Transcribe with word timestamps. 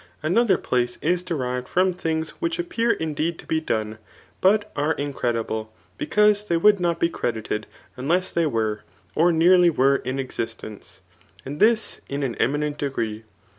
Another 0.23 0.57
place 0.57 0.97
is 1.03 1.21
derived 1.21 1.67
from 1.67 1.93
things 1.93 2.33
wfaioh 2.41 2.57
appear 2.57 2.89
indeed 2.93 3.37
to 3.37 3.45
be 3.45 3.61
done, 3.61 3.99
but 4.41 4.71
are 4.75 4.93
incredible, 4.93 5.71
because 5.99 6.43
they 6.43 6.57
would 6.57 6.79
not 6.79 6.99
be 6.99 7.07
credited, 7.07 7.67
unless 7.95 8.31
they 8.31 8.47
were, 8.47 8.81
or 9.13 9.31
nearly 9.31 9.69
were 9.69 9.97
in 9.97 10.17
existence; 10.17 11.01
and 11.45 11.59
this 11.59 12.01
in 12.09 12.23
an 12.23 12.33
eminent 12.37 12.79
degree. 12.79 13.25